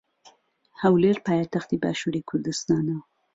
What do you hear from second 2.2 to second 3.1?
کوردستانە.